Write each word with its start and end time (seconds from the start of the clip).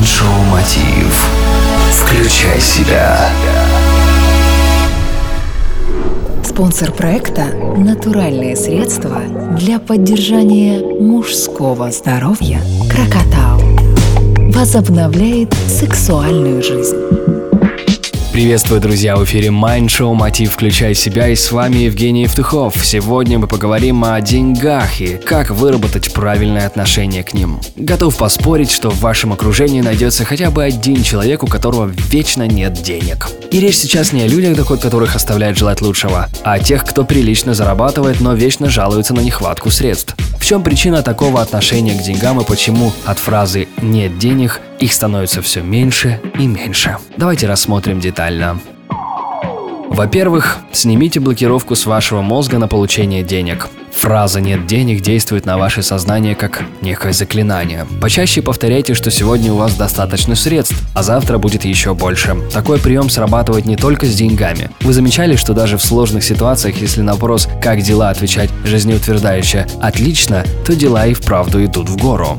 Майншоу 0.00 0.44
Мотив. 0.50 1.28
Включай 1.92 2.58
себя. 2.58 3.28
Спонсор 6.42 6.90
проекта– 6.90 7.48
натуральные 7.76 8.56
средства 8.56 9.20
для 9.58 9.78
поддержания 9.78 10.80
мужского 10.80 11.90
здоровья 11.90 12.62
«Крокотау». 12.90 13.60
Возобновляет 14.54 15.52
сексуальную 15.68 16.62
жизнь. 16.62 16.96
Приветствую, 18.40 18.80
друзья! 18.80 19.16
В 19.16 19.24
эфире 19.26 19.48
Mind 19.48 19.88
Show 19.88 20.14
«Мотив. 20.14 20.52
Включай 20.52 20.94
себя» 20.94 21.28
и 21.28 21.34
с 21.34 21.52
вами 21.52 21.76
Евгений 21.76 22.22
Евтухов. 22.22 22.74
Сегодня 22.82 23.38
мы 23.38 23.46
поговорим 23.46 24.02
о 24.02 24.18
деньгах 24.22 24.98
и 25.02 25.18
как 25.18 25.50
выработать 25.50 26.10
правильное 26.14 26.66
отношение 26.66 27.22
к 27.22 27.34
ним. 27.34 27.60
Готов 27.76 28.16
поспорить, 28.16 28.70
что 28.70 28.88
в 28.88 28.98
вашем 29.00 29.34
окружении 29.34 29.82
найдется 29.82 30.24
хотя 30.24 30.50
бы 30.50 30.64
один 30.64 31.02
человек, 31.02 31.42
у 31.42 31.46
которого 31.46 31.92
вечно 32.10 32.46
нет 32.46 32.82
денег. 32.82 33.28
И 33.50 33.60
речь 33.60 33.76
сейчас 33.76 34.14
не 34.14 34.22
о 34.22 34.26
людях, 34.26 34.56
доход 34.56 34.80
которых 34.80 35.16
оставляет 35.16 35.58
желать 35.58 35.82
лучшего, 35.82 36.30
а 36.42 36.54
о 36.54 36.58
тех, 36.60 36.86
кто 36.86 37.04
прилично 37.04 37.52
зарабатывает, 37.52 38.22
но 38.22 38.32
вечно 38.32 38.70
жалуется 38.70 39.12
на 39.12 39.20
нехватку 39.20 39.70
средств. 39.70 40.16
Чем 40.50 40.64
причина 40.64 41.04
такого 41.04 41.40
отношения 41.40 41.94
к 41.94 42.02
деньгам 42.02 42.40
и 42.40 42.44
почему 42.44 42.90
от 43.04 43.20
фразы 43.20 43.68
«нет 43.80 44.18
денег» 44.18 44.60
их 44.80 44.92
становится 44.92 45.42
все 45.42 45.62
меньше 45.62 46.20
и 46.40 46.48
меньше? 46.48 46.96
Давайте 47.16 47.46
рассмотрим 47.46 48.00
детально. 48.00 48.58
Во-первых, 49.90 50.58
снимите 50.72 51.20
блокировку 51.20 51.76
с 51.76 51.86
вашего 51.86 52.20
мозга 52.20 52.58
на 52.58 52.66
получение 52.66 53.22
денег. 53.22 53.68
Фраза 53.92 54.40
«нет 54.40 54.66
денег» 54.66 55.02
действует 55.02 55.46
на 55.46 55.58
ваше 55.58 55.82
сознание 55.82 56.34
как 56.34 56.62
некое 56.80 57.12
заклинание. 57.12 57.86
Почаще 58.00 58.42
повторяйте, 58.42 58.94
что 58.94 59.10
сегодня 59.10 59.52
у 59.52 59.56
вас 59.56 59.74
достаточно 59.74 60.34
средств, 60.34 60.76
а 60.94 61.02
завтра 61.02 61.38
будет 61.38 61.64
еще 61.64 61.94
больше. 61.94 62.36
Такой 62.52 62.78
прием 62.78 63.10
срабатывает 63.10 63.66
не 63.66 63.76
только 63.76 64.06
с 64.06 64.14
деньгами. 64.14 64.70
Вы 64.80 64.92
замечали, 64.92 65.36
что 65.36 65.52
даже 65.54 65.76
в 65.76 65.82
сложных 65.82 66.24
ситуациях, 66.24 66.76
если 66.80 67.02
на 67.02 67.12
вопрос 67.12 67.48
«как 67.62 67.82
дела?» 67.82 68.10
отвечать 68.10 68.50
жизнеутверждающе 68.64 69.66
«отлично», 69.80 70.44
то 70.64 70.74
дела 70.74 71.06
и 71.06 71.14
вправду 71.14 71.64
идут 71.64 71.88
в 71.88 71.96
гору. 71.96 72.38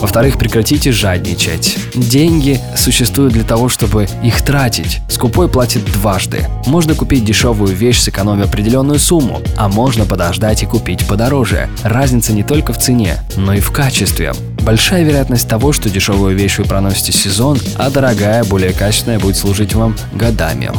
Во-вторых, 0.00 0.38
прекратите 0.38 0.92
жадничать. 0.92 1.76
Деньги 1.94 2.60
существуют 2.76 3.34
для 3.34 3.44
того, 3.44 3.68
чтобы 3.68 4.08
их 4.22 4.42
тратить. 4.42 5.00
Скупой 5.08 5.48
платит 5.48 5.84
дважды. 5.84 6.46
Можно 6.66 6.94
купить 6.94 7.24
дешевую 7.24 7.74
вещь, 7.74 8.00
сэкономив 8.00 8.46
определенную 8.46 8.98
сумму, 8.98 9.42
а 9.56 9.68
можно 9.68 10.06
подождать 10.06 10.62
и 10.62 10.66
купить 10.66 11.06
подороже. 11.06 11.68
Разница 11.82 12.32
не 12.32 12.42
только 12.42 12.72
в 12.72 12.78
цене, 12.78 13.18
но 13.36 13.54
и 13.54 13.60
в 13.60 13.70
качестве. 13.70 14.32
Большая 14.62 15.04
вероятность 15.04 15.48
того, 15.48 15.72
что 15.72 15.90
дешевую 15.90 16.36
вещь 16.36 16.58
вы 16.58 16.64
проносите 16.64 17.12
сезон, 17.12 17.58
а 17.76 17.90
дорогая, 17.90 18.44
более 18.44 18.72
качественная 18.72 19.18
будет 19.18 19.36
служить 19.36 19.74
вам 19.74 19.96
годами. 20.12 20.70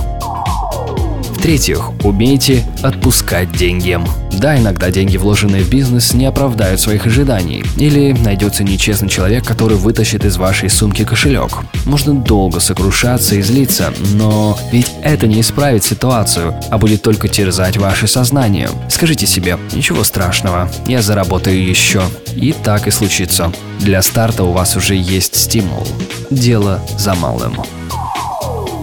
В-третьих, 1.42 1.90
умейте 2.04 2.64
отпускать 2.84 3.52
деньги. 3.52 4.00
Да, 4.34 4.56
иногда 4.56 4.92
деньги, 4.92 5.18
вложенные 5.18 5.64
в 5.64 5.72
бизнес, 5.72 6.14
не 6.14 6.28
оправдают 6.28 6.80
своих 6.80 7.08
ожиданий. 7.08 7.66
Или 7.78 8.12
найдется 8.12 8.64
нечестный 8.64 9.10
человек, 9.10 9.44
который 9.44 9.76
вытащит 9.76 10.24
из 10.24 10.38
вашей 10.38 10.70
сумки 10.70 11.04
кошелек. 11.04 11.50
Можно 11.86 12.14
долго 12.14 12.60
сокрушаться 12.60 13.34
и 13.34 13.42
злиться, 13.42 13.92
но 14.14 14.56
ведь 14.72 14.92
это 15.02 15.26
не 15.26 15.42
исправит 15.42 15.84
ситуацию, 15.84 16.54
а 16.70 16.78
будет 16.78 17.02
только 17.02 17.28
терзать 17.28 17.76
ваше 17.76 18.06
сознание. 18.06 18.70
Скажите 18.88 19.26
себе, 19.26 19.58
ничего 19.74 20.04
страшного, 20.04 20.70
я 20.86 21.02
заработаю 21.02 21.68
еще. 21.68 22.04
И 22.36 22.54
так 22.54 22.86
и 22.86 22.92
случится. 22.92 23.52
Для 23.80 24.04
старта 24.04 24.44
у 24.44 24.52
вас 24.52 24.76
уже 24.76 24.94
есть 24.94 25.36
стимул. 25.36 25.88
Дело 26.30 26.80
за 27.00 27.16
малым. 27.16 27.56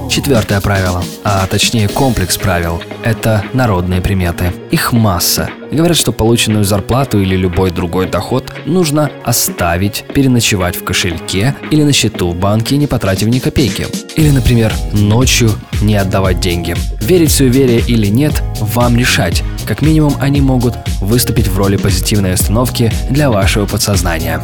Четвертое 0.09 0.61
правило, 0.63 1.05
а 1.23 1.47
точнее 1.47 1.87
комплекс 1.87 2.39
правил– 2.39 2.83
это 3.05 3.45
народные 3.53 4.01
приметы. 4.01 4.53
Их 4.71 4.93
масса. 4.93 5.51
Говорят, 5.71 5.99
что 5.99 6.13
полученную 6.13 6.65
зарплату 6.65 7.21
или 7.21 7.37
любой 7.37 7.71
другой 7.71 8.09
доход 8.09 8.51
нужно 8.65 9.11
оставить, 9.23 10.05
переночевать 10.15 10.77
в 10.77 10.85
кошельке 10.85 11.55
или 11.71 11.83
на 11.83 11.93
счету 11.93 12.31
в 12.31 12.37
банке, 12.37 12.79
не 12.79 12.87
потратив 12.87 13.29
ни 13.29 13.39
копейки. 13.39 13.87
Или, 14.17 14.31
например, 14.31 14.73
ночью 14.93 15.51
не 15.83 15.97
отдавать 15.97 16.41
деньги. 16.41 16.75
Верить 17.03 17.31
в 17.31 17.37
суеверие 17.37 17.81
или 17.81 18.07
нет, 18.07 18.43
вам 18.61 18.97
решать. 18.97 19.43
Как 19.67 19.83
минимум, 19.83 20.15
они 20.21 20.41
могут 20.41 20.75
выступить 21.01 21.49
в 21.49 21.59
роли 21.59 21.77
позитивной 21.77 22.33
остановки 22.33 22.91
для 23.11 23.31
вашего 23.31 23.67
подсознания. 23.67 24.43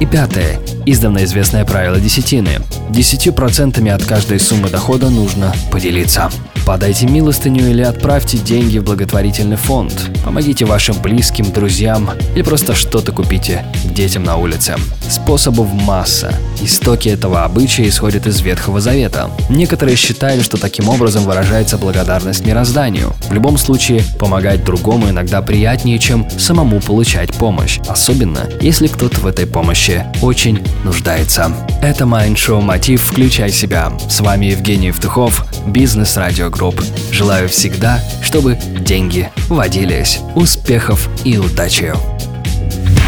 И 0.00 0.06
пятое. 0.06 0.58
Издавна 0.86 1.24
известное 1.24 1.66
правило 1.66 2.00
десятины. 2.00 2.60
Десятью 2.88 3.34
процентами 3.34 3.90
от 3.90 4.02
каждой 4.02 4.40
суммы 4.40 4.70
дохода 4.70 5.10
нужно 5.10 5.52
поделиться. 5.70 6.30
Подайте 6.66 7.06
милостыню 7.06 7.68
или 7.70 7.82
отправьте 7.82 8.38
деньги 8.38 8.78
в 8.78 8.84
благотворительный 8.84 9.56
фонд. 9.56 10.10
Помогите 10.24 10.64
вашим 10.64 11.00
близким, 11.02 11.50
друзьям 11.52 12.10
или 12.34 12.42
просто 12.42 12.74
что-то 12.74 13.12
купите 13.12 13.64
детям 13.84 14.24
на 14.24 14.36
улице. 14.36 14.76
Способов 15.08 15.72
масса. 15.72 16.32
Истоки 16.62 17.08
этого 17.08 17.44
обычая 17.44 17.88
исходят 17.88 18.26
из 18.26 18.40
Ветхого 18.40 18.80
Завета. 18.80 19.30
Некоторые 19.48 19.96
считают, 19.96 20.44
что 20.44 20.56
таким 20.56 20.88
образом 20.88 21.24
выражается 21.24 21.76
благодарность 21.76 22.46
мирозданию. 22.46 23.12
В 23.28 23.32
любом 23.32 23.58
случае, 23.58 24.02
помогать 24.18 24.64
другому 24.64 25.10
иногда 25.10 25.42
приятнее, 25.42 25.98
чем 25.98 26.28
самому 26.38 26.80
получать 26.80 27.34
помощь. 27.34 27.80
Особенно, 27.88 28.48
если 28.60 28.86
кто-то 28.86 29.20
в 29.20 29.26
этой 29.26 29.46
помощи 29.46 29.89
очень 30.22 30.64
нуждается. 30.84 31.52
Это 31.82 32.04
Mind 32.04 32.34
Show 32.34 32.60
Мотив 32.60 33.02
«Включай 33.02 33.50
себя». 33.50 33.92
С 34.08 34.20
вами 34.20 34.46
Евгений 34.46 34.88
Евтухов, 34.88 35.44
Бизнес 35.66 36.16
Радио 36.16 36.50
Групп. 36.50 36.82
Желаю 37.10 37.48
всегда, 37.48 38.00
чтобы 38.22 38.56
деньги 38.80 39.30
водились. 39.48 40.20
Успехов 40.34 41.08
и 41.24 41.38
удачи! 41.38 41.92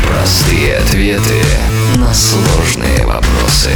Простые 0.09 0.77
ответы 0.77 1.43
на 1.97 2.13
сложные 2.15 3.07
вопросы. 3.07 3.71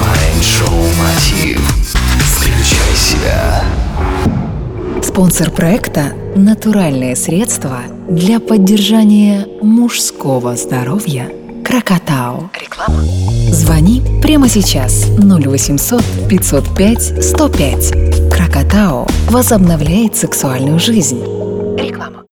Майншоу 0.00 0.84
Мотив. 0.98 1.60
Включай 2.18 2.96
себя. 2.96 3.64
Спонсор 5.02 5.50
проекта– 5.50 6.12
натуральные 6.34 7.14
средства 7.14 7.80
для 8.08 8.38
поддержания 8.38 9.46
мужского 9.62 10.56
здоровья 10.56 11.30
«Крокотау». 11.64 12.50
Реклама. 12.60 13.02
Звони 13.50 14.02
прямо 14.22 14.48
сейчас 14.48 15.06
0800 15.18 16.02
505 16.28 17.24
105. 17.24 18.30
«Крокотау» 18.30 19.06
возобновляет 19.30 20.16
сексуальную 20.16 20.78
жизнь. 20.78 21.20
Реклама. 21.78 22.13